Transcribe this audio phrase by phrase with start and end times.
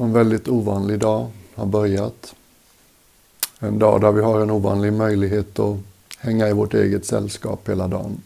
[0.00, 2.34] En väldigt ovanlig dag har börjat.
[3.58, 5.76] En dag där vi har en ovanlig möjlighet att
[6.18, 8.22] hänga i vårt eget sällskap hela dagen.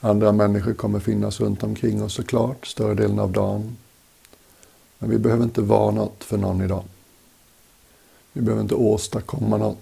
[0.00, 3.76] Andra människor kommer finnas runt omkring oss såklart, större delen av dagen.
[4.98, 6.84] Men vi behöver inte vara något för någon idag.
[8.32, 9.78] Vi behöver inte åstadkomma något.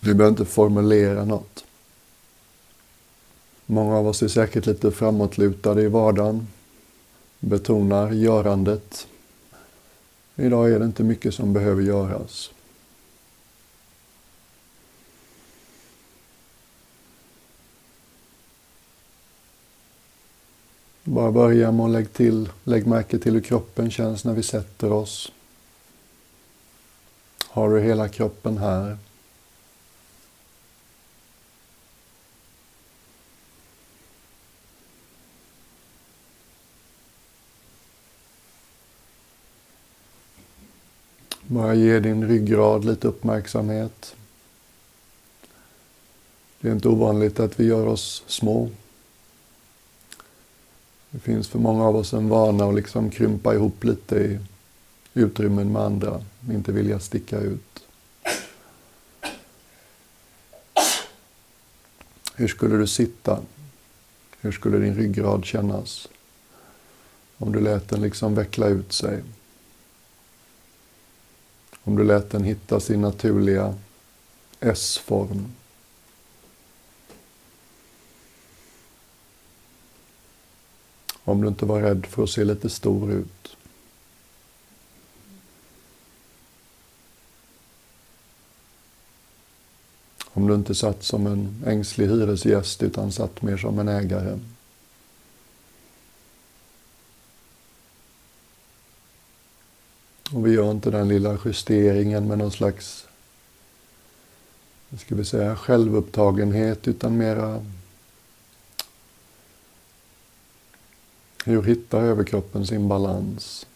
[0.00, 1.64] Vi behöver inte formulera något.
[3.66, 6.46] Många av oss är säkert lite framåtlutade i vardagen,
[7.44, 9.06] betonar görandet.
[10.36, 12.50] Idag är det inte mycket som behöver göras.
[21.04, 24.92] Bara börja med att lägg, till, lägg märke till hur kroppen känns när vi sätter
[24.92, 25.32] oss.
[27.48, 28.98] Har du hela kroppen här?
[41.52, 44.14] Bara ge din ryggrad lite uppmärksamhet.
[46.60, 48.70] Det är inte ovanligt att vi gör oss små.
[51.10, 54.38] Det finns för många av oss en vana att liksom krympa ihop lite i
[55.14, 57.84] utrymmen med andra, inte vilja sticka ut.
[62.34, 63.38] Hur skulle du sitta?
[64.40, 66.08] Hur skulle din ryggrad kännas?
[67.38, 69.22] Om du lät den liksom veckla ut sig.
[71.84, 73.74] Om du lät den hitta sin naturliga
[74.60, 75.52] S-form.
[81.24, 83.56] Om du inte var rädd för att se lite stor ut.
[90.34, 94.38] Om du inte satt som en ängslig hyresgäst utan satt mer som en ägare.
[100.34, 103.06] Och vi gör inte den lilla justeringen med någon slags
[104.98, 107.64] ska vi säga, självupptagenhet utan mera
[111.44, 113.66] hur hittar överkroppen sin balans?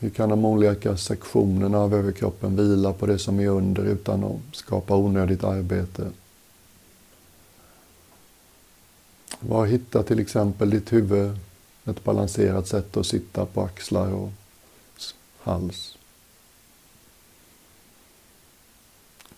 [0.00, 4.56] Hur kan de olika sektionerna av överkroppen vila på det som är under utan att
[4.56, 6.10] skapa onödigt arbete?
[9.40, 11.38] Var hittar till exempel ditt huvud
[11.84, 14.30] ett balanserat sätt att sitta på axlar och
[15.38, 15.98] hals?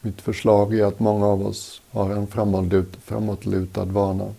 [0.01, 2.27] Mitt förslag är att många av oss har en
[3.05, 4.35] framåtlutad vana.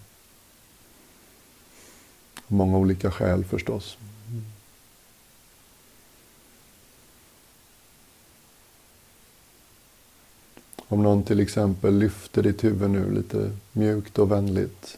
[2.48, 3.98] Många olika skäl förstås.
[10.88, 14.98] Om någon till exempel lyfter ditt huvud nu lite mjukt och vänligt.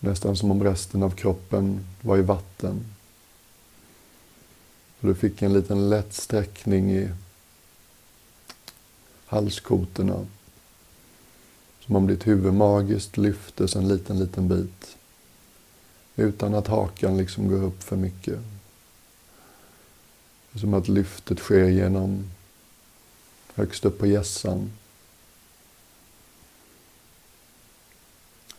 [0.00, 2.84] Nästan som om resten av kroppen var i vatten.
[5.00, 7.10] Och du fick en liten lätt sträckning i
[9.26, 10.26] halskotorna.
[11.80, 14.96] Som om ditt huvud magiskt lyftes en liten, liten bit.
[16.16, 18.38] Utan att hakan liksom går upp för mycket.
[20.54, 22.30] Som att lyftet sker genom
[23.54, 24.70] högst upp på gässan.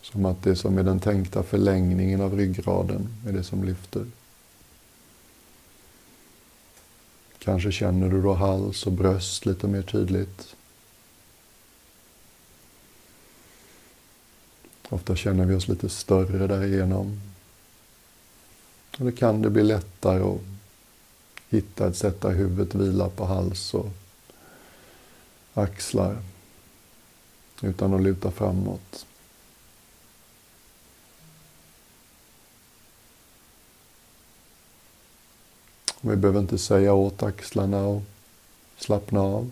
[0.02, 4.06] Som att det som är den tänkta förlängningen av ryggraden är det som lyfter.
[7.38, 10.56] Kanske känner du då hals och bröst lite mer tydligt.
[14.88, 17.20] Ofta känner vi oss lite större därigenom.
[18.98, 20.40] Och då kan det bli lättare att
[21.48, 23.88] hitta ett sätt där huvudet vilar på hals och
[25.54, 26.16] axlar
[27.62, 29.06] utan att luta framåt.
[36.04, 38.02] Vi behöver inte säga åt axlarna och
[38.76, 39.50] slappna av.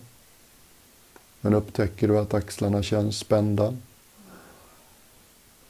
[1.41, 3.77] Men upptäcker du att axlarna känns spända,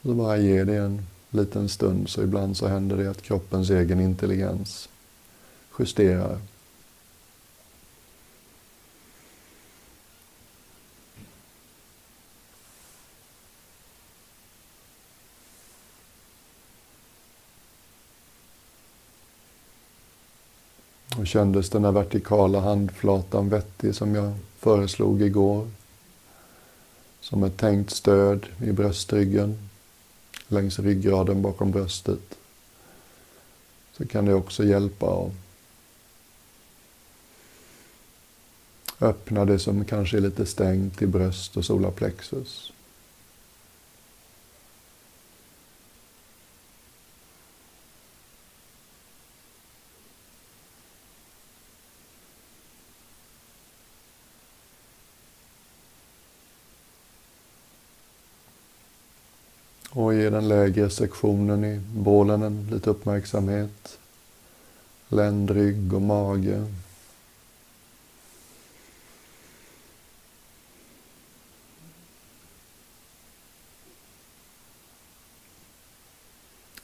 [0.02, 4.00] så bara ge det en liten stund så ibland så händer det att kroppens egen
[4.00, 4.88] intelligens
[5.78, 6.38] justerar.
[21.22, 25.70] Och kändes den här vertikala handflatan vettig som jag föreslog igår?
[27.20, 29.68] Som ett tänkt stöd i bröstryggen
[30.48, 32.38] längs ryggraden bakom bröstet
[33.92, 35.32] så kan det också hjälpa att
[39.00, 42.72] öppna det som kanske är lite stängt i bröst och solarplexus.
[59.94, 63.98] Och ge den lägre sektionen i bålen lite uppmärksamhet.
[65.08, 66.66] Ländrygg och mage.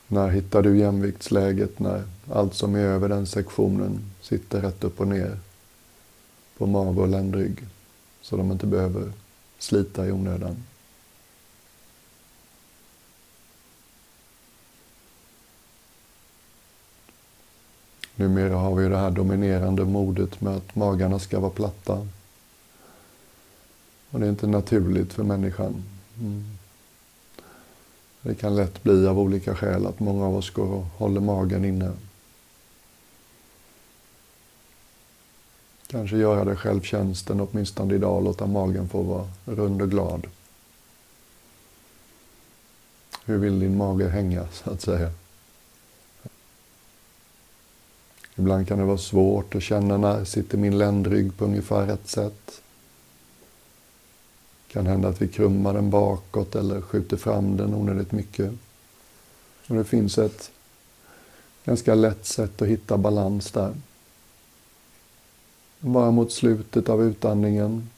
[0.08, 2.02] När hittar du jämviktsläget när
[2.32, 5.38] allt som är över den sektionen sitter rätt upp och ner
[6.58, 7.66] på mage och ländrygg
[8.20, 9.12] så de inte behöver
[9.58, 10.56] slita i onödan?
[18.18, 22.08] Numera har vi det här dominerande modet med att magarna ska vara platta.
[24.10, 25.84] Och det är inte naturligt för människan.
[26.20, 26.44] Mm.
[28.22, 31.64] Det kan lätt bli av olika skäl att många av oss går och håller magen
[31.64, 31.92] inne.
[35.86, 40.26] Kanske göra det självtjänsten åtminstone idag, och låta magen få vara rund och glad.
[43.24, 45.12] Hur vill din mage hänga, så att säga?
[48.38, 52.62] Ibland kan det vara svårt att känna när sitter min ländrygg på ungefär rätt sätt
[54.66, 58.52] Det kan hända att vi krummar den bakåt eller skjuter fram den onödigt mycket.
[59.66, 60.50] Och det finns ett
[61.64, 63.74] ganska lätt sätt att hitta balans där.
[65.80, 67.88] Bara mot slutet av utandningen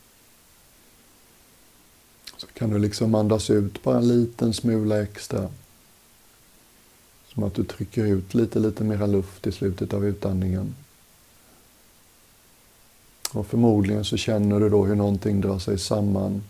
[2.37, 5.49] så kan du liksom andas ut bara en liten smula extra.
[7.35, 10.75] Som att du trycker ut lite, lite mera luft i slutet av utandningen.
[13.33, 16.43] Och förmodligen så känner du då hur någonting drar sig samman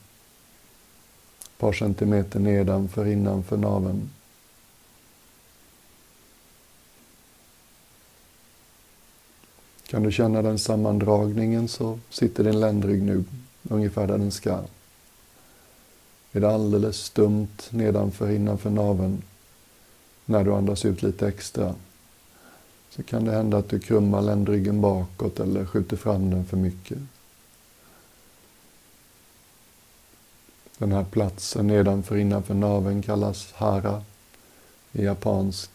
[1.41, 4.11] ett par centimeter nedanför, innanför naveln.
[9.87, 13.25] Kan du känna den sammandragningen så sitter din ländrygg nu
[13.63, 14.61] ungefär där den ska.
[16.33, 19.23] Är det alldeles stumt nedanför, innanför naveln
[20.31, 21.75] när du andas ut lite extra
[22.91, 26.99] så kan det hända att du krummar ländryggen bakåt eller skjuter fram den för mycket.
[30.79, 34.05] Den här platsen nedanför innanför naveln kallas hara
[34.93, 35.71] i japansk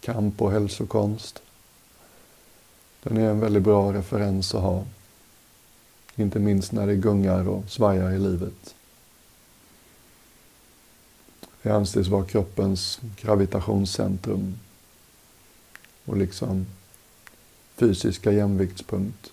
[0.00, 1.42] kamp och hälsokonst.
[3.02, 4.84] Den är en väldigt bra referens att ha.
[6.16, 8.74] Inte minst när det gungar och svajar i livet.
[11.62, 14.58] Det anses vara kroppens gravitationscentrum
[16.04, 16.66] och liksom
[17.76, 19.32] fysiska jämviktspunkt.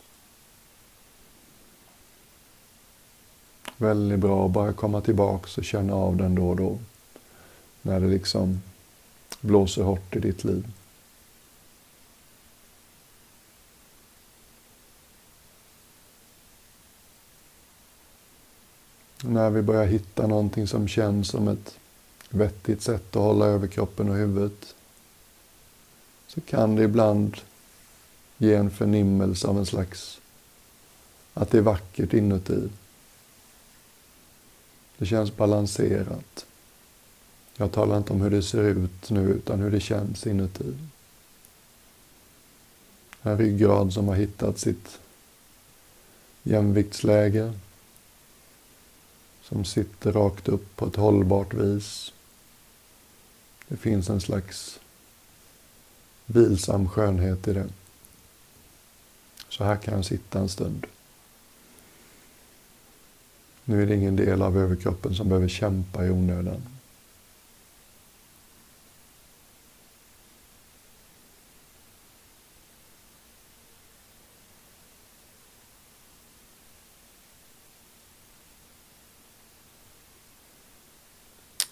[3.78, 6.80] Väldigt bra att bara komma tillbaks och känna av den då och då.
[7.82, 8.62] När det liksom
[9.42, 10.72] blåser hårt i ditt liv.
[19.24, 21.80] När vi börjar hitta någonting som känns som ett
[22.30, 24.76] vettigt sätt att hålla över kroppen och huvudet
[26.28, 27.38] så kan det ibland
[28.38, 30.20] ge en förnimmelse av en slags
[31.34, 32.70] att det är vackert inuti.
[34.98, 36.46] Det känns balanserat.
[37.58, 40.74] Jag talar inte om hur det ser ut nu, utan hur det känns inuti.
[43.22, 45.00] En ryggrad som har hittat sitt
[46.44, 47.54] jämviktsläge.
[49.44, 52.14] Som sitter rakt upp på ett hållbart vis.
[53.70, 54.80] Det finns en slags
[56.26, 57.68] vilsam skönhet i det.
[59.50, 60.88] Så här kan jag sitta en stund.
[63.64, 66.62] Nu är det ingen del av överkroppen som behöver kämpa i onödan.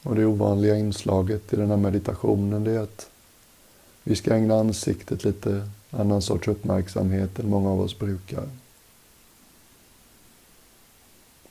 [0.08, 3.10] Och det ovanliga inslaget i den här meditationen det är att
[4.04, 8.50] vi ska ägna ansiktet lite annan sorts uppmärksamhet än många av oss brukar.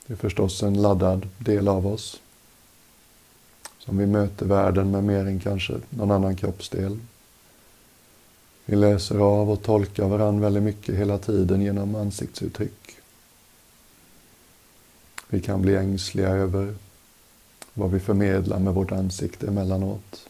[0.07, 2.21] Det är förstås en laddad del av oss.
[3.79, 6.99] Som vi möter världen med mer än kanske någon annan kroppsdel.
[8.65, 12.97] Vi läser av och tolkar varandra väldigt mycket hela tiden genom ansiktsuttryck.
[15.29, 16.75] Vi kan bli ängsliga över
[17.77, 20.29] vad vi förmedlar med vårt ansikte emellanåt.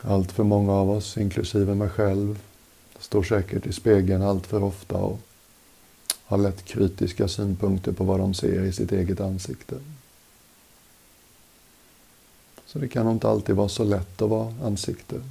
[0.00, 2.42] Allt för många av oss, inklusive mig själv,
[2.98, 5.20] står säkert i spegeln allt för ofta och
[6.24, 9.80] har lätt kritiska synpunkter på vad de ser i sitt eget ansikte.
[12.66, 15.22] Så det kan nog inte alltid vara så lätt att vara ansikte.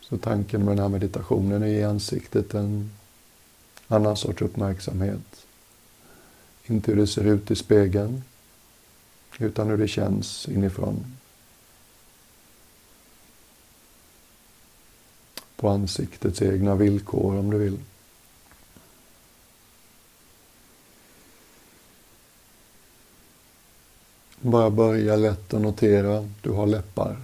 [0.00, 2.90] Så tanken med den här meditationen är att ge ansiktet en
[3.90, 5.46] annan sorts uppmärksamhet.
[6.66, 8.22] Inte hur det ser ut i spegeln,
[9.38, 11.16] utan hur det känns inifrån.
[15.56, 17.78] På ansiktets egna villkor om du vill.
[24.40, 27.16] Bara börja lätt och notera, du har läppar.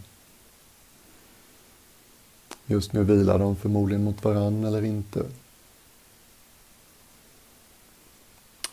[2.66, 5.26] Just nu vilar de förmodligen mot varann eller inte.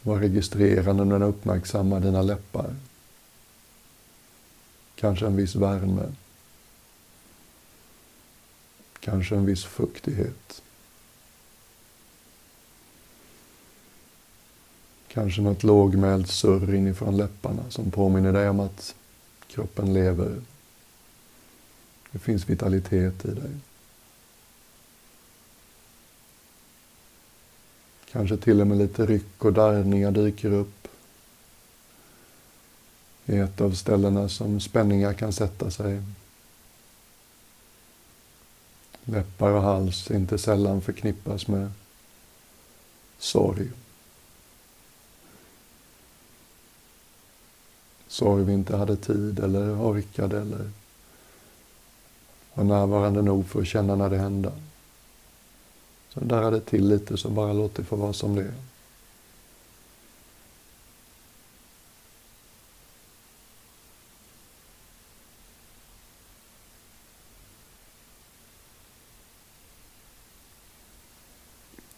[0.04, 2.76] Var registrerande när du uppmärksammar dina läppar.
[4.96, 6.12] Kanske en viss värme.
[9.00, 10.62] Kanske en viss fuktighet.
[15.08, 18.96] Kanske något lågmält surr inifrån läpparna som påminner dig om att
[19.48, 20.42] kroppen lever.
[22.12, 23.52] Det finns vitalitet i dig.
[28.14, 30.88] Kanske till och med lite ryck och darrningar dyker upp
[33.26, 36.02] i ett av ställena som spänningar kan sätta sig.
[39.04, 41.72] Läppar och hals inte sällan förknippas med
[43.18, 43.70] sorg.
[48.08, 50.72] Sorg vi inte hade tid eller orkade eller
[52.54, 54.52] var närvarande nog för att känna när det hände.
[56.14, 58.54] Så darrar det till lite, så bara låt det få vara som det är.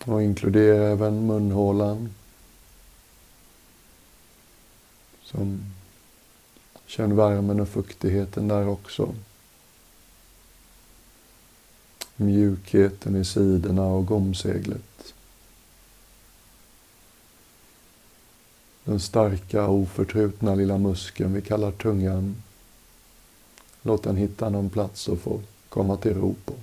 [0.05, 2.13] Och inkludera även munhålan.
[5.24, 5.74] Som
[6.86, 9.15] känn värmen och fuktigheten där också
[12.15, 15.13] mjukheten i sidorna och gomseglet.
[18.84, 22.36] Den starka, oförtrutna lilla muskeln vi kallar tungan.
[23.81, 26.53] Låt den hitta någon plats och få komma till ro på.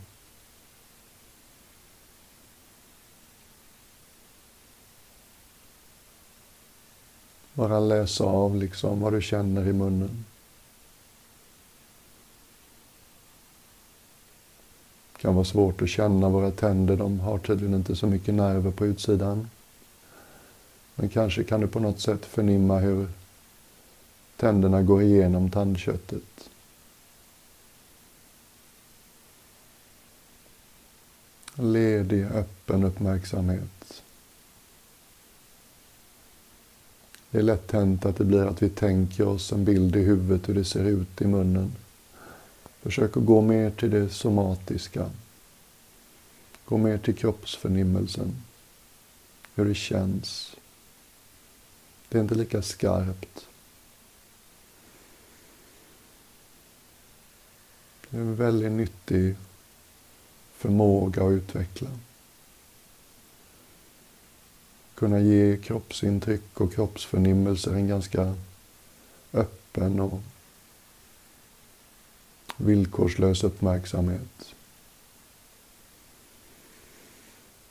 [7.55, 10.25] Bara läsa av liksom vad du känner i munnen.
[15.23, 16.97] Kan vara svårt att känna våra tänder.
[16.97, 19.51] De har tydligen inte så mycket nerver på utsidan.
[20.95, 23.09] Men kanske kan du på något sätt förnimma hur
[24.37, 26.49] tänderna går igenom tandköttet.
[31.55, 34.03] Ledig, öppen uppmärksamhet.
[37.31, 40.49] Det är lätt hänt att det blir att vi tänker oss en bild i huvudet
[40.49, 41.73] hur det ser ut i munnen.
[42.83, 45.11] Försök att gå mer till det somatiska.
[46.65, 48.43] Gå mer till kroppsförnimmelsen.
[49.55, 50.57] Hur det känns.
[52.09, 53.47] Det är inte lika skarpt.
[58.11, 59.37] Det är en väldigt nyttig
[60.57, 61.91] förmåga att utveckla.
[64.95, 68.35] Kunna ge kroppsintryck och kroppsförnimmelser en ganska
[69.33, 70.21] öppen och
[72.57, 74.55] villkorslös uppmärksamhet.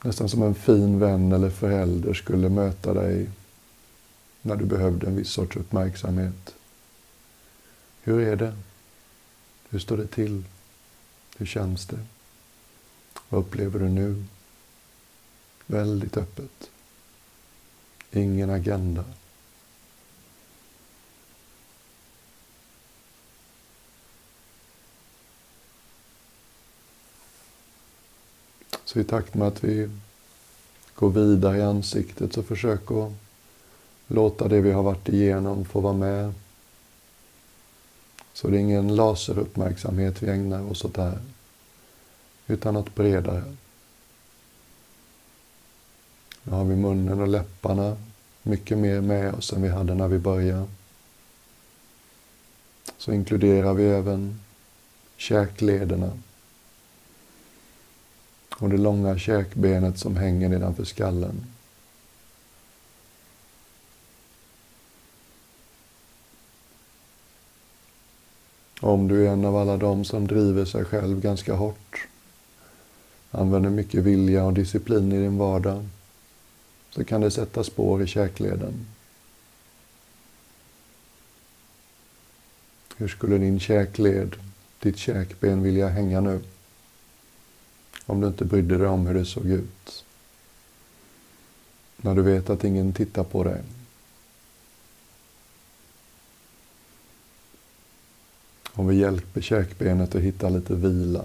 [0.04, 3.30] Nästan som en fin vän eller förälder skulle möta dig
[4.42, 6.54] när du behövde en viss sorts uppmärksamhet.
[8.02, 8.54] Hur är det?
[9.70, 10.44] Hur står det till?
[11.36, 11.98] Hur känns det?
[13.28, 14.24] Vad upplever du nu?
[15.66, 16.70] Väldigt öppet.
[18.10, 19.04] Ingen agenda.
[28.92, 29.90] Så i takt med att vi
[30.94, 33.12] går vidare i ansiktet så försök att
[34.06, 36.34] låta det vi har varit igenom få vara med.
[38.32, 41.18] Så det är ingen laseruppmärksamhet vi ägnar oss åt här,
[42.46, 43.44] utan något bredare.
[46.42, 47.96] Nu har vi munnen och läpparna
[48.42, 50.66] mycket mer med oss än vi hade när vi började.
[52.98, 54.40] Så inkluderar vi även
[55.16, 56.18] käklederna
[58.58, 61.46] och det långa käkbenet som hänger nedanför skallen.
[68.80, 72.08] Om du är en av alla dem som driver sig själv ganska hårt,
[73.30, 75.88] använder mycket vilja och disciplin i din vardag,
[76.90, 78.86] så kan det sätta spår i käkleden.
[82.96, 84.36] Hur skulle din käkled,
[84.80, 86.40] ditt käkben vilja hänga nu?
[88.12, 90.04] Om du inte brydde dig om hur det såg ut.
[91.96, 93.62] När du vet att ingen tittar på dig.
[98.72, 101.24] Om vi hjälper käkbenet att hitta lite vila.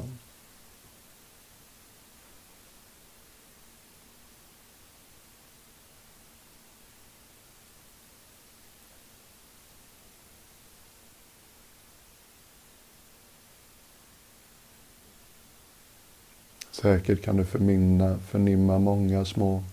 [16.87, 19.63] Säkert kan du förminna, förnimma många små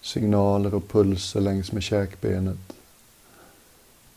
[0.00, 2.72] signaler och pulser längs med käkbenet.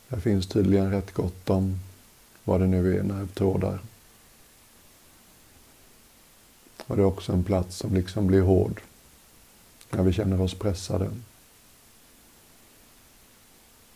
[0.08, 1.78] Där finns tydligen rätt gott om
[2.44, 3.78] vad det nu är, nervtrådar.
[6.86, 8.80] Och det är också en plats som liksom blir hård
[9.90, 11.10] när vi känner oss pressade.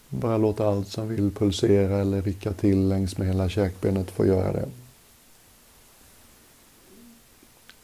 [0.08, 4.52] Bara låta allt som vill pulsera eller rycka till längs med hela käkbenet få göra
[4.52, 4.68] det.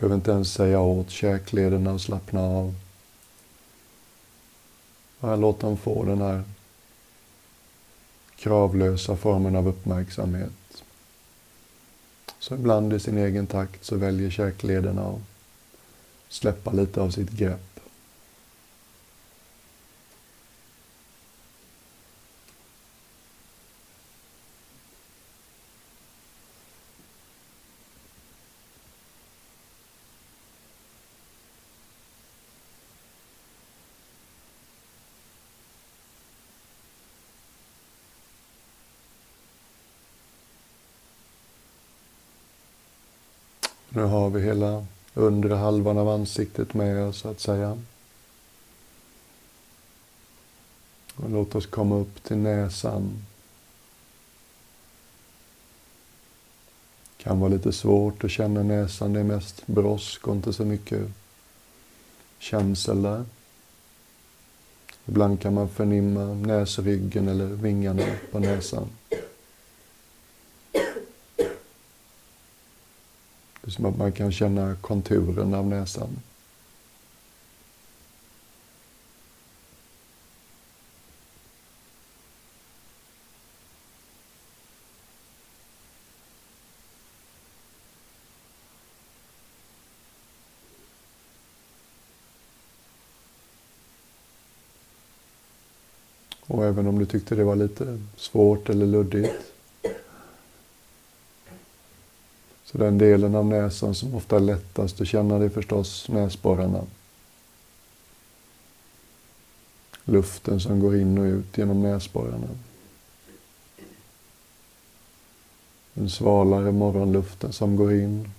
[0.01, 2.75] Behöver inte ens säga åt käklederna att slappna av.
[5.21, 6.43] Bara låt dem få den här
[8.37, 10.83] kravlösa formen av uppmärksamhet.
[12.39, 15.21] Så ibland i sin egen takt så väljer käklederna att
[16.29, 17.70] släppa lite av sitt grepp.
[44.01, 47.79] Nu har vi hela undre halvan av ansiktet med oss, så att säga.
[51.17, 53.25] Och låt oss komma upp till näsan.
[57.17, 59.13] Det kan vara lite svårt att känna näsan.
[59.13, 61.09] Det är mest brosk och inte så mycket
[62.39, 63.25] känsel där.
[65.07, 68.89] Ibland kan man förnimma näsryggen eller vingarna på näsan.
[73.60, 76.09] Det är som att man kan känna konturen av näsan.
[96.47, 99.35] Och även om du tyckte det var lite svårt eller luddigt
[102.71, 106.83] Så den delen av näsan som ofta är lättast att känna det är förstås näsborrarna.
[110.05, 112.49] Luften som går in och ut genom näsborrarna.
[115.95, 118.31] Den svalare morgonluften som går in,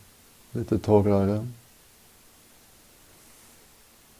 [0.51, 1.47] lite torrare.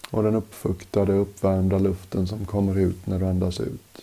[0.09, 4.01] Och den uppfuktade, uppvärmda luften som kommer ut när du andas ut.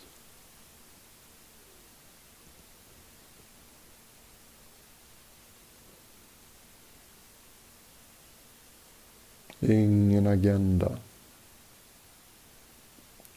[9.60, 10.98] Ingen agenda.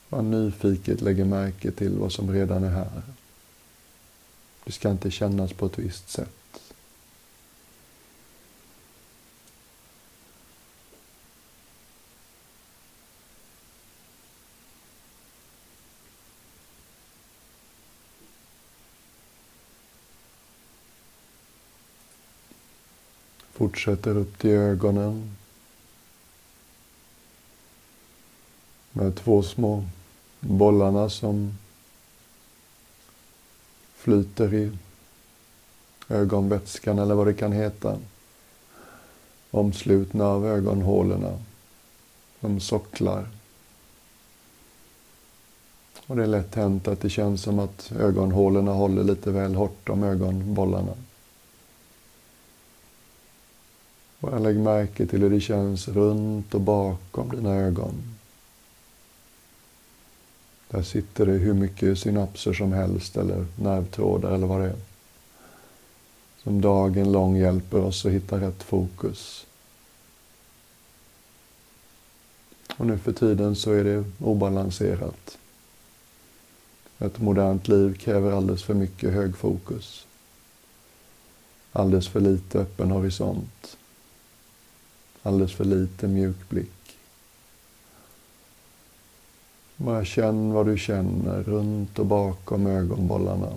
[0.10, 3.02] Man nyfiket lägger märke till vad som redan är här.
[4.64, 6.30] Det ska inte kännas på ett visst sätt.
[23.52, 25.36] Fortsätter upp till ögonen.
[28.94, 29.84] Med två små
[30.40, 31.58] bollarna som
[33.96, 34.72] flyter i
[36.10, 37.98] ögonvätskan eller vad det kan heta.
[39.52, 41.40] Omslutna av ögonhålorna.
[42.40, 43.28] Som socklar.
[46.08, 49.90] Och det är lätt hänt att det känns som att ögonhålorna håller lite väl hårt
[49.90, 50.94] om ögonbollarna.
[54.20, 57.94] Bara lägg märke till hur det känns runt och bakom dina ögon.
[60.72, 64.76] Där sitter det hur mycket synapser som helst eller nervtrådar eller vad det är.
[66.44, 69.46] Som dagen lång hjälper oss att hitta rätt fokus.
[72.78, 75.38] Och nu för tiden så är det obalanserat.
[77.00, 80.08] Ett modernt liv kräver alldeles för mycket hög fokus.
[81.72, 83.78] Alldeles för lite öppen horisont.
[85.24, 86.81] Alldeles för lite mjuk blick.
[89.86, 93.54] Bara känn vad du känner runt och bakom ögonbollarna.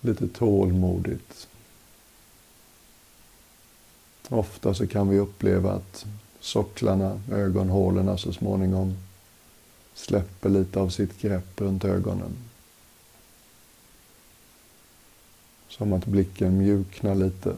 [0.00, 1.48] Lite tålmodigt.
[4.28, 6.06] Ofta så kan vi uppleva att
[6.40, 8.96] socklarna, ögonhålorna så småningom
[9.94, 12.36] släpper lite av sitt grepp runt ögonen.
[15.68, 17.56] Som att blicken mjuknar lite.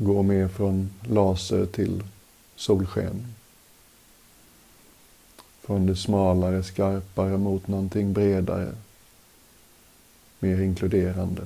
[0.00, 2.02] Går mer från laser till
[2.56, 3.34] solsken.
[5.60, 8.74] Från det smalare, skarpare mot någonting bredare.
[10.38, 11.42] Mer inkluderande.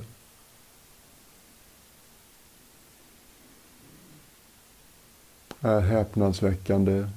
[5.59, 7.07] Är häpnadsväckande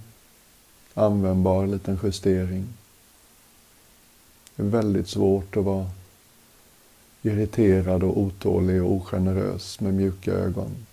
[0.95, 2.67] användbar liten justering.
[4.57, 5.91] Det är väldigt svårt att vara
[7.23, 10.87] irriterad och otålig och ogenerös med mjuka ögon.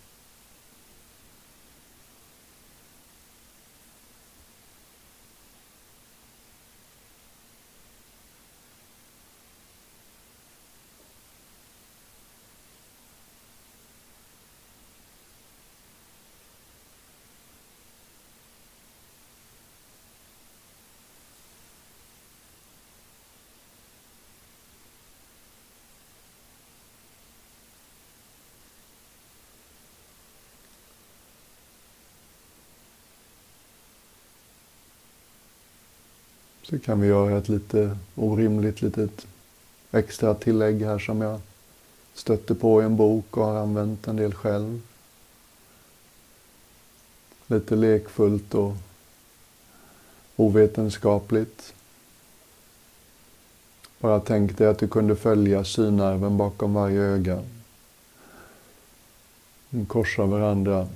[36.74, 39.28] Så kan vi göra ett lite orimligt litet
[39.92, 41.40] extra tillägg här som jag
[42.14, 44.82] stötte på i en bok och har använt en del själv.
[47.48, 48.74] Lite lekfullt och
[50.36, 51.74] ovetenskapligt.
[54.00, 57.44] Bara tänk dig att du kunde följa synnerven bakom varje öga.
[59.70, 60.88] De korsar varandra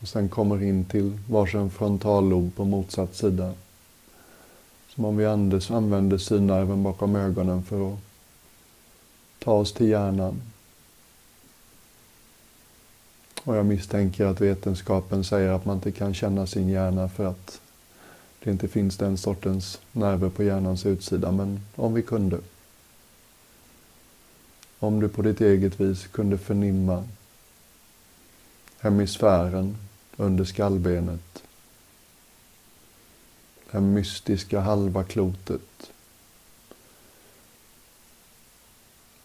[0.00, 3.54] och sen kommer in till varsin frontallob på motsatt sida.
[4.94, 7.98] Som om vi använder synnerven bakom ögonen för att
[9.38, 10.42] ta oss till hjärnan.
[13.44, 17.60] Och jag misstänker att vetenskapen säger att man inte kan känna sin hjärna för att
[18.42, 21.32] det inte finns den sortens nerver på hjärnans utsida.
[21.32, 22.38] Men om vi kunde.
[24.78, 27.04] Om du på ditt eget vis kunde förnimma
[28.78, 29.76] hemisfären
[30.16, 31.42] under skallbenet
[33.72, 35.92] den mystiska halva klotet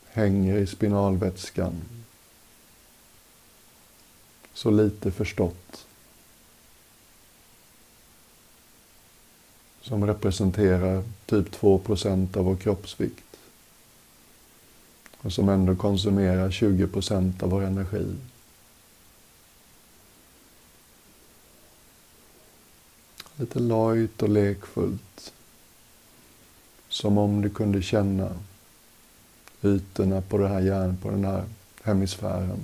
[0.06, 1.82] hänger i spinalvätskan.
[4.54, 5.86] Så lite förstått.
[9.82, 13.38] Som representerar typ 2% av vår kroppsvikt.
[15.18, 18.16] Och som ändå konsumerar 20% av vår energi.
[23.40, 25.34] Lite lojt och lekfullt.
[26.90, 28.36] Som om du kunde känna
[29.64, 31.44] ytorna på, det här järn, på den här
[31.84, 32.60] hemisfären.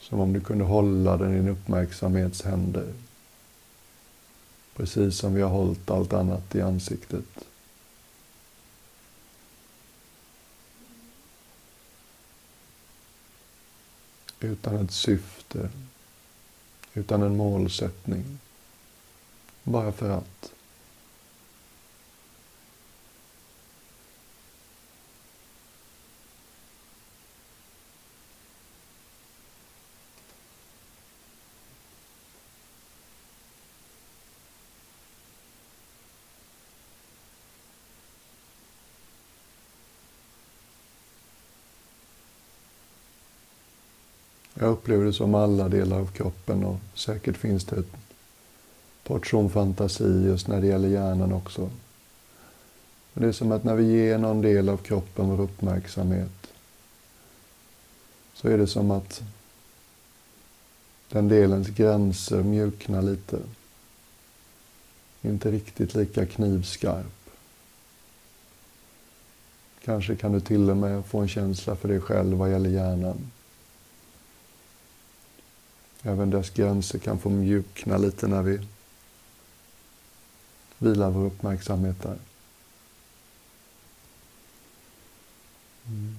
[0.00, 2.92] Som om du kunde hålla den i din uppmärksamhetshänder.
[4.76, 7.24] Precis som vi har hållit allt annat i ansiktet.
[14.40, 15.70] Utan ett syfte
[16.94, 18.38] utan en målsättning.
[19.62, 20.52] Bara för att.
[44.62, 47.92] Jag upplever det som alla delar av kroppen och säkert finns det ett
[49.04, 51.70] portion fantasi just när det gäller hjärnan också.
[53.12, 56.52] Men det är som att när vi ger någon del av kroppen vår uppmärksamhet
[58.34, 59.22] så är det som att
[61.08, 63.38] den delens gränser mjuknar lite.
[65.22, 67.30] Inte riktigt lika knivskarp.
[69.84, 73.30] Kanske kan du till och med få en känsla för dig själv vad gäller hjärnan.
[76.02, 78.60] Även dess gränser kan få mjukna lite när vi
[80.78, 82.18] vilar vår uppmärksamhet där.
[85.86, 86.16] Mm.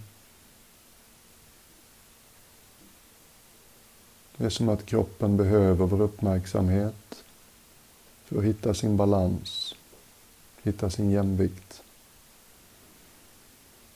[4.38, 7.24] Det är som att kroppen behöver vår uppmärksamhet
[8.26, 9.76] för att hitta sin balans,
[10.64, 11.84] hitta sin jämvikt.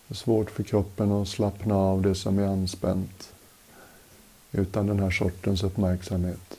[0.08, 3.34] Det är svårt för kroppen att slappna av det som är anspänt
[4.58, 6.58] utan den här sortens uppmärksamhet.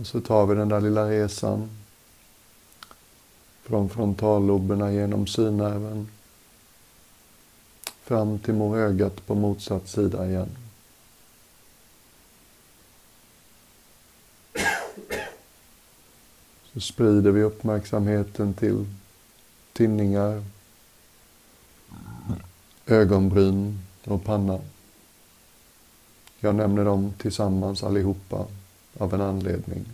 [0.00, 1.70] Och så tar vi den där lilla resan
[3.62, 6.08] Från frontalloberna genom synnerven
[8.02, 10.59] fram till morögat ögat på motsatt sida igen.
[16.72, 18.86] Så sprider vi uppmärksamheten till
[19.72, 20.44] tinningar,
[22.86, 24.60] ögonbryn och panna.
[26.40, 28.46] Jag nämner dem tillsammans allihopa
[28.98, 29.84] av en anledning.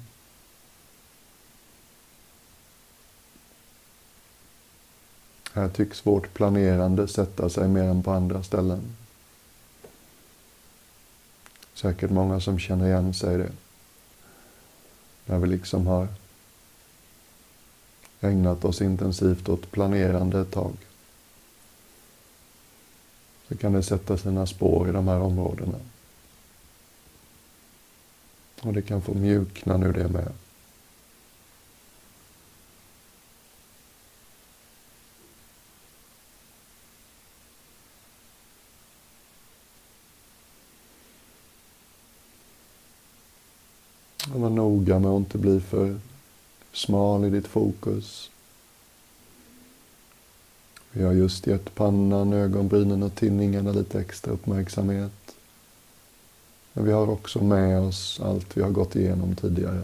[5.52, 8.96] Här tycks vårt planerande sätta sig mer än på andra ställen.
[11.74, 13.52] Säkert många som känner igen sig i det.
[15.26, 16.08] När vi liksom har
[18.26, 20.72] ägnat oss intensivt åt planerande ett tag.
[23.48, 25.78] Så kan det sätta sina spår i de här områdena.
[28.62, 30.32] Och det kan få mjukna nu det med.
[44.34, 46.00] Var noga med att inte bli för
[46.76, 48.30] smal i ditt fokus.
[50.92, 55.36] Vi har just gett pannan, ögonbrynen och tinningarna lite extra uppmärksamhet.
[56.72, 59.82] Men vi har också med oss allt vi har gått igenom tidigare.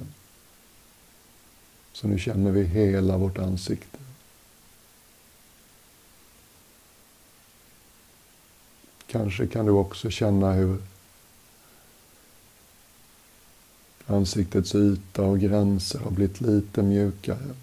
[1.93, 3.99] Så nu känner vi hela vårt ansikte.
[9.07, 10.79] Kanske kan du också känna hur
[14.07, 17.55] ansiktets yta och gränser har blivit lite mjukare.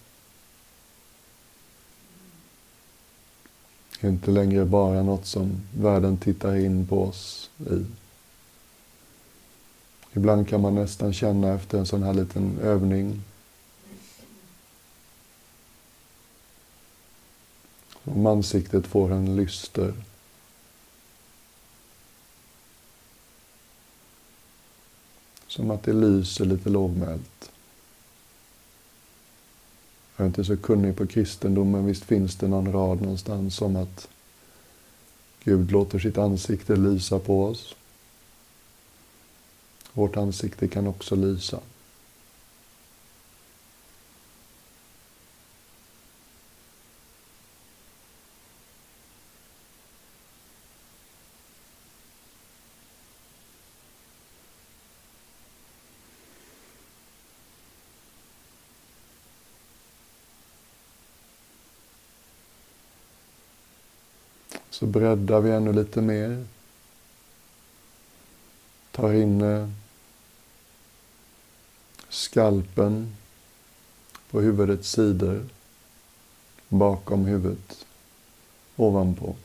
[4.02, 7.86] Det är Inte längre bara något som världen tittar in på oss i.
[10.14, 13.22] Ibland kan man nästan känna efter en sån här liten övning
[18.04, 19.94] om ansiktet får en lyster.
[25.50, 27.52] Som att det lyser lite lågmält.
[30.16, 33.76] Jag är inte så kunnig på kristendom, men visst finns det någon rad någonstans om
[33.76, 34.08] att
[35.44, 37.76] Gud låter sitt ansikte lysa på oss.
[39.94, 41.60] Vårt ansikte kan också lysa.
[64.79, 66.46] Så breddar vi ännu lite mer.
[68.92, 69.70] Tar in eh,
[72.10, 73.16] skalpen
[74.32, 75.46] på huvudets sidor,
[76.70, 77.86] bakom huvudet,
[78.76, 79.36] ovanpå.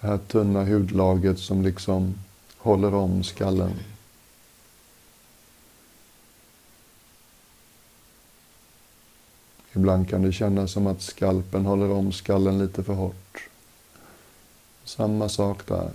[0.00, 2.14] Det här tunna hudlaget som liksom
[2.56, 3.72] håller om skallen.
[9.76, 13.48] Ibland kan det kännas som att skalpen håller om skallen lite för hårt.
[14.84, 15.90] Samma sak där.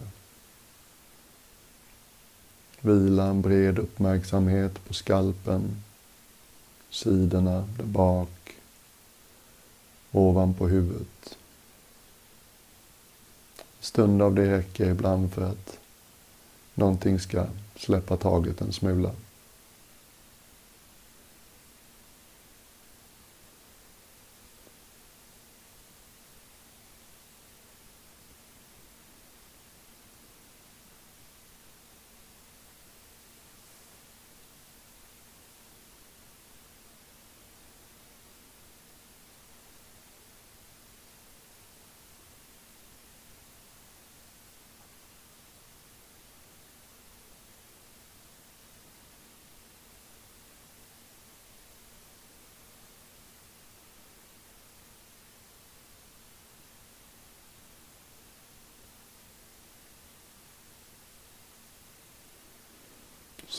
[2.82, 5.84] Vila en bred uppmärksamhet på skalpen,
[6.90, 8.56] sidorna, där bak,
[10.12, 11.38] ovanpå huvudet.
[13.80, 15.80] Stund av det räcker ibland för att
[16.74, 19.12] någonting ska släppa taget en smula.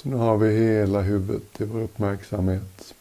[0.02, 2.94] Så nu har vi hela huvudet i vår uppmärksamhet.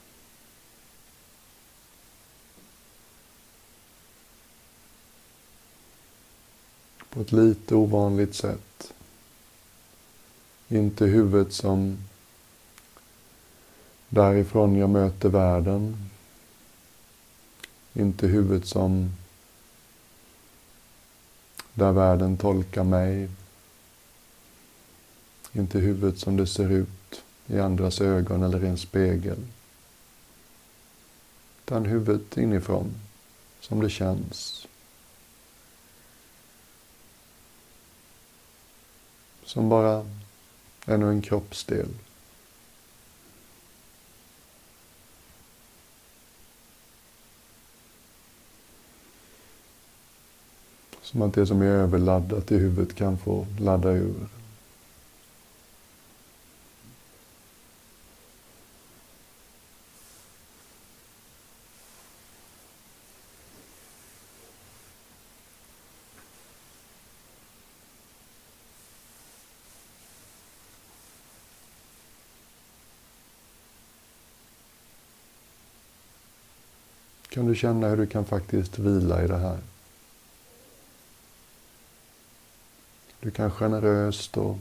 [7.10, 8.94] På ett lite ovanligt sätt.
[10.68, 11.98] Inte huvudet som
[14.10, 16.10] därifrån jag möter världen.
[17.94, 19.12] Inte huvudet som
[21.74, 23.30] där världen tolkar mig
[25.54, 29.38] inte huvudet som det ser ut i andras ögon eller i en spegel.
[31.66, 32.94] Utan huvudet inifrån,
[33.60, 34.68] som det känns.
[39.44, 40.06] Som bara
[40.86, 41.90] ännu en kroppsdel.
[51.02, 54.28] Som att det som är överladdat i huvudet kan få ladda ur.
[77.32, 79.58] Kan du känna hur du kan faktiskt vila i det här?
[83.20, 84.58] Du kan generöst och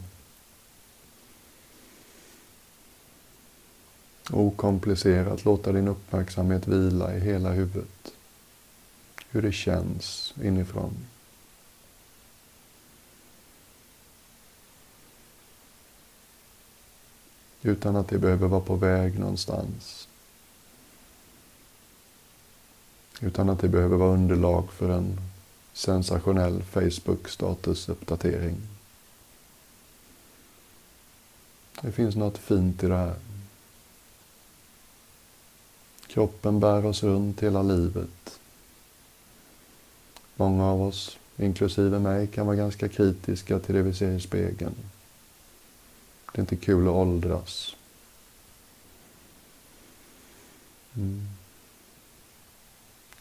[4.30, 8.12] okomplicerat låta din uppmärksamhet vila i hela huvudet.
[9.30, 11.06] Hur det känns inifrån.
[17.62, 20.08] Utan att det behöver vara på väg någonstans.
[23.20, 25.20] Utan att det behöver vara underlag för en
[25.72, 28.56] sensationell Facebook-statusuppdatering.
[31.80, 33.14] Det finns något fint i det här.
[36.06, 38.40] Kroppen bär oss runt hela livet.
[40.36, 44.74] Många av oss, inklusive mig, kan vara ganska kritiska till det vi ser i spegeln.
[46.32, 47.76] Det är inte kul att åldras.
[50.96, 51.28] Mm.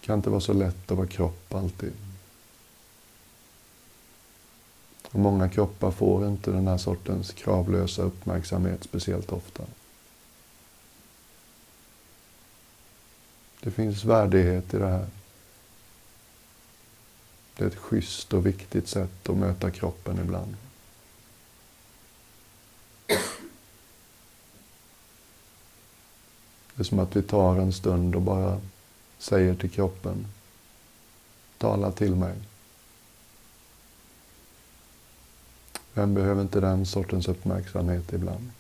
[0.10, 1.94] Det kan inte vara så lätt att vara kropp alltid.
[5.12, 9.64] Och många kroppar får inte den här sortens kravlösa uppmärksamhet speciellt ofta.
[13.62, 15.08] Det finns värdighet i det här.
[17.56, 20.56] Det är ett schysst och viktigt sätt att möta kroppen ibland.
[26.76, 28.62] Det är som att vi tar en stund och bara
[29.20, 30.28] säger till kroppen,
[31.58, 32.36] tala till mig.
[35.94, 38.52] Vem behöver inte den sortens uppmärksamhet ibland?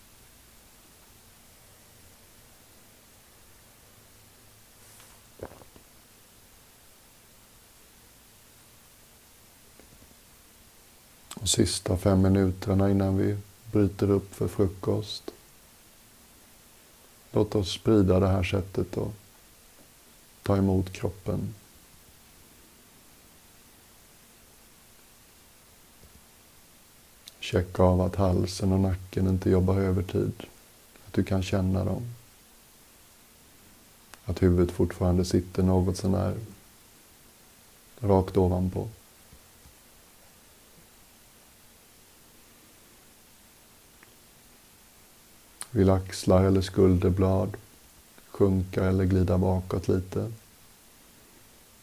[11.35, 13.37] De sista fem minuterna innan vi
[13.71, 15.31] bryter upp för frukost.
[17.31, 19.13] Låt oss sprida det här sättet och
[20.49, 21.53] ta emot kroppen.
[27.39, 30.33] Checka av att halsen och nacken inte jobbar övertid.
[31.07, 32.01] Att du kan känna dem.
[34.25, 36.37] Att huvudet fortfarande sitter något sånär
[37.99, 38.89] rakt ovanpå.
[45.71, 47.57] Vill axlar eller skulderblad
[48.39, 50.31] sjunka eller glida bakåt lite.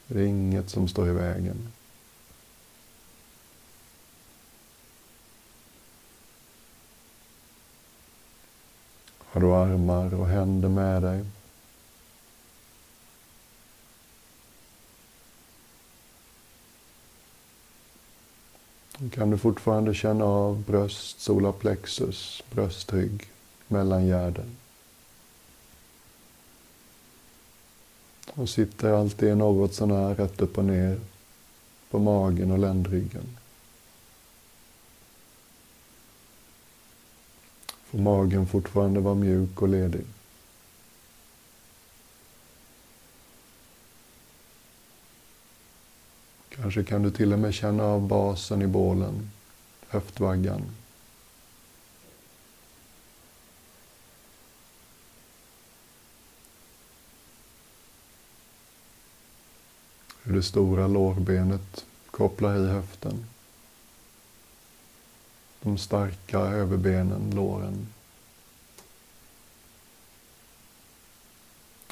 [0.07, 1.73] Det är inget som står i vägen.
[9.19, 11.25] Har du armar och händer med dig?
[19.11, 23.31] Kan du fortfarande känna av bröst, solarplexus, bröstrygg,
[23.69, 24.57] mellangärden?
[28.37, 31.01] Och sitter alltid något sånär rätt upp och ner
[31.90, 33.37] på magen och ländryggen.
[37.85, 40.05] Får magen fortfarande vara mjuk och ledig.
[46.49, 49.30] Kanske kan du till och med känna av basen i bålen,
[49.89, 50.62] höftvaggan.
[60.27, 63.24] Hur det stora lårbenet kopplar i höften
[65.66, 67.87] de starka överbenen, låren.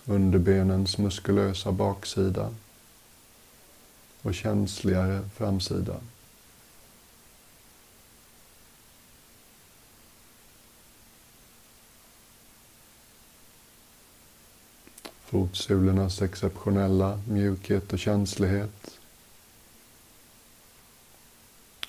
[0.05, 2.55] Underbenens muskulösa baksida
[4.23, 6.01] och känsligare framsida.
[15.35, 18.99] Fotsulornas exceptionella mjukhet och känslighet.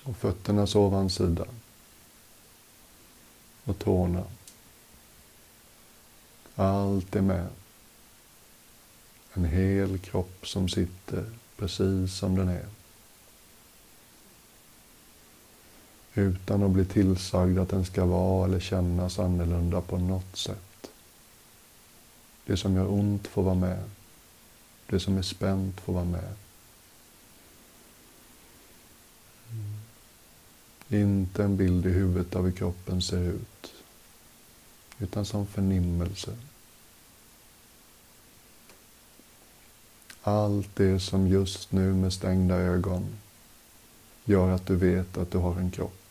[0.02, 1.46] Och fötternas ovansida
[3.64, 4.24] och tårna.
[6.54, 7.48] Allt är med.
[9.34, 12.66] En hel kropp som sitter precis som den är.
[16.14, 20.65] Utan att bli tillsagd att den ska vara eller kännas annorlunda på något sätt.
[22.46, 23.82] Det som gör ont får vara med.
[24.86, 26.34] Det som är spänt får vara med.
[29.50, 29.76] Mm.
[31.02, 33.74] Inte en bild i huvudet av hur kroppen ser ut,
[34.98, 36.36] utan som förnimmelse.
[40.22, 43.06] Allt det som just nu med stängda ögon
[44.24, 46.05] gör att du vet att du har en kropp.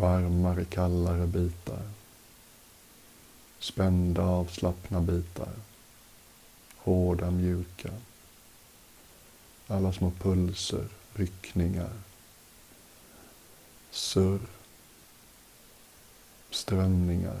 [0.00, 1.82] Varmare, kallare bitar.
[3.58, 5.52] Spända, avslappna bitar.
[6.76, 7.90] Hårda, mjuka.
[9.66, 11.92] Alla små pulser, ryckningar,
[13.90, 14.40] surr,
[16.50, 17.40] strömningar,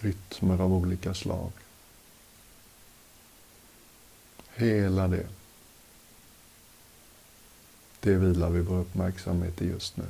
[0.00, 1.52] rytmer av olika slag.
[4.54, 5.28] Hela det,
[8.02, 10.04] det vilar vi vår uppmärksamhet i just nu.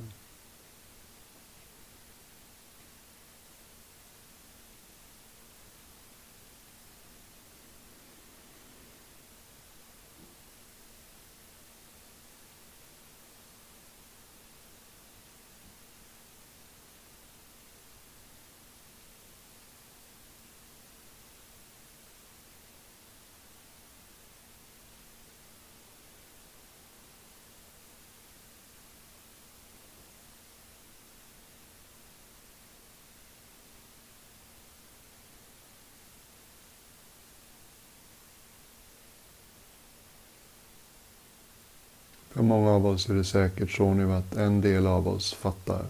[42.52, 45.86] Många av oss är det säkert så nu att en del av oss fattar.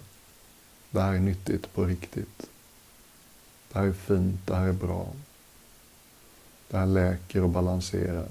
[0.90, 2.50] Det här är nyttigt på riktigt.
[3.72, 5.08] Det här är fint, det här är bra.
[6.68, 8.28] Det här läker och balanserar.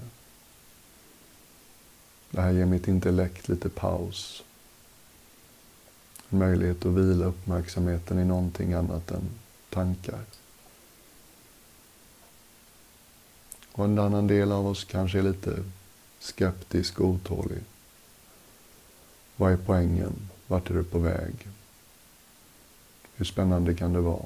[2.30, 4.44] Det här ger mitt intellekt lite paus.
[6.30, 9.30] En möjlighet att vila uppmärksamheten i någonting annat än
[9.70, 10.22] tankar.
[13.72, 15.64] Och en annan del av oss kanske är lite
[16.20, 17.64] skeptisk och otålig.
[19.42, 20.30] Vad är poängen?
[20.48, 21.34] Vart är du på väg?
[23.16, 24.26] Hur spännande kan det vara?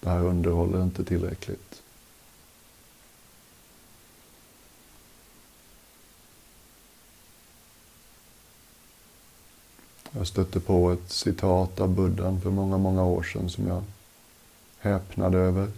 [0.00, 1.82] Det här underhåller inte tillräckligt.
[10.10, 13.82] Jag stötte på ett citat av Buddhan för många, många år sedan som jag
[14.78, 15.70] häpnade över.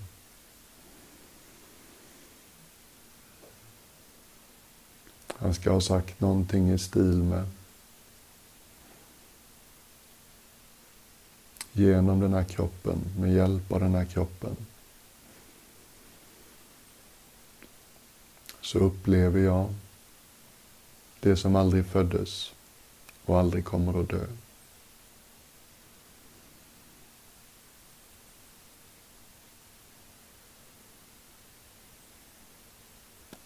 [5.28, 7.48] Han ska ha sagt någonting i stil med
[11.76, 14.56] genom den här kroppen, med hjälp av den här kroppen,
[18.60, 19.74] så upplever jag
[21.20, 22.52] det som aldrig föddes
[23.24, 24.26] och aldrig kommer att dö.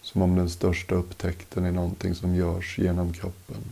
[0.01, 3.63] Som om den största upptäckten är någonting som görs genom kroppen.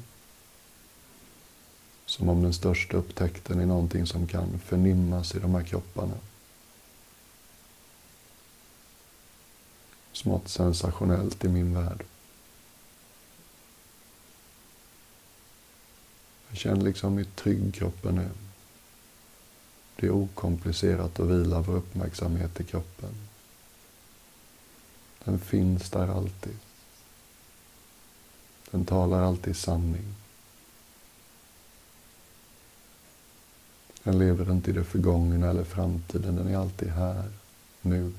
[2.08, 6.18] Som om den största upptäckten är någonting som kan förnimmas i de här kropparna.
[10.12, 12.04] Smått sensationellt i min värld.
[16.50, 18.32] Jag känner liksom hur trygg kroppen är.
[19.96, 23.10] Det är okomplicerat att vila vår uppmärksamhet i kroppen.
[25.24, 26.58] Den finns där alltid.
[28.72, 30.16] Den talar alltid sanning.
[34.08, 36.36] Den lever inte i det förgångna eller framtiden.
[36.36, 37.32] Den är alltid här,
[37.82, 38.14] nu.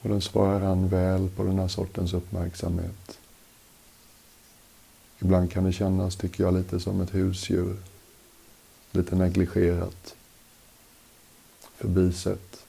[0.00, 3.18] Och den svarar han väl på den här sortens uppmärksamhet.
[5.18, 7.76] Ibland kan det kännas, tycker jag, lite som ett husdjur.
[8.90, 10.14] Lite negligerat.
[11.76, 12.67] Förbisett.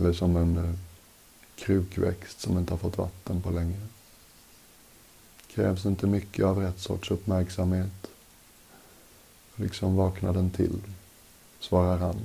[0.00, 0.74] Eller som en eh,
[1.56, 3.80] krukväxt som inte har fått vatten på länge.
[5.46, 8.10] Krävs inte mycket av rätt sorts uppmärksamhet.
[9.56, 10.80] Liksom vaknar den till,
[11.58, 12.16] svarar han.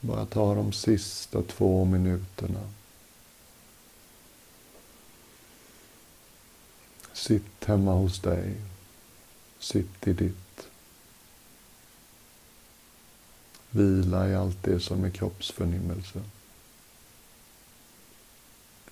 [0.00, 2.70] Bara ta de sista två minuterna.
[7.12, 8.54] Sitt hemma hos dig
[9.66, 10.68] Sitt i ditt.
[13.70, 16.22] Vila i allt det som är kroppsförnimmelse.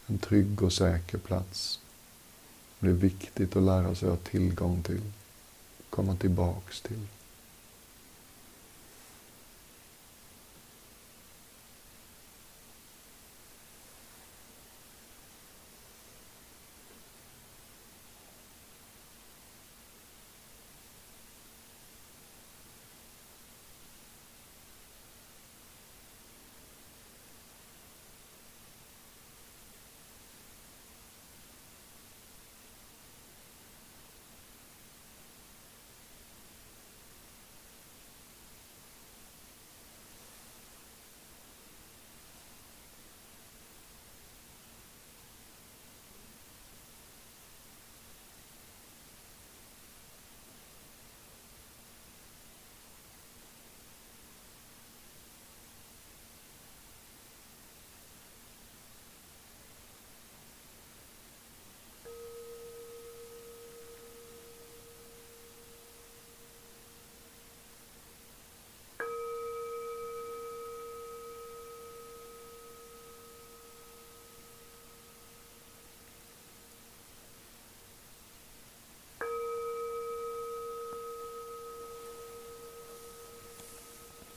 [0.07, 1.81] En trygg och säker plats.
[2.79, 5.13] Det är viktigt att lära sig att ha tillgång till,
[5.91, 7.07] komma tillbaks till.